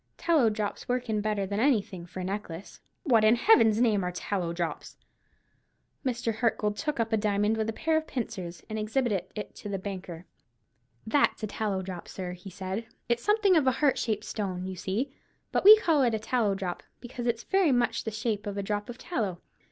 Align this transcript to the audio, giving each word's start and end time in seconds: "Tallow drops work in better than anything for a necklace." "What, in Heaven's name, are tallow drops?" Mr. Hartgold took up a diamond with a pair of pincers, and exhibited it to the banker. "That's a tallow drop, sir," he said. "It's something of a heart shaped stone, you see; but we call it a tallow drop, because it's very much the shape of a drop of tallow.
"Tallow 0.17 0.49
drops 0.49 0.89
work 0.89 1.11
in 1.11 1.21
better 1.21 1.45
than 1.45 1.59
anything 1.59 2.07
for 2.07 2.21
a 2.21 2.23
necklace." 2.23 2.81
"What, 3.03 3.23
in 3.23 3.35
Heaven's 3.35 3.79
name, 3.79 4.03
are 4.03 4.11
tallow 4.11 4.51
drops?" 4.51 4.97
Mr. 6.03 6.33
Hartgold 6.37 6.75
took 6.75 6.99
up 6.99 7.13
a 7.13 7.17
diamond 7.17 7.55
with 7.55 7.69
a 7.69 7.73
pair 7.73 7.97
of 7.97 8.07
pincers, 8.07 8.63
and 8.67 8.79
exhibited 8.79 9.25
it 9.35 9.53
to 9.53 9.69
the 9.69 9.77
banker. 9.77 10.25
"That's 11.05 11.43
a 11.43 11.47
tallow 11.47 11.83
drop, 11.83 12.07
sir," 12.07 12.31
he 12.33 12.49
said. 12.49 12.87
"It's 13.09 13.21
something 13.23 13.55
of 13.55 13.67
a 13.67 13.73
heart 13.73 13.99
shaped 13.99 14.23
stone, 14.25 14.65
you 14.65 14.75
see; 14.75 15.11
but 15.51 15.63
we 15.63 15.77
call 15.77 16.01
it 16.01 16.15
a 16.15 16.19
tallow 16.19 16.55
drop, 16.55 16.81
because 16.99 17.27
it's 17.27 17.43
very 17.43 17.71
much 17.71 18.03
the 18.03 18.09
shape 18.09 18.47
of 18.47 18.57
a 18.57 18.63
drop 18.63 18.89
of 18.89 18.97
tallow. 18.97 19.39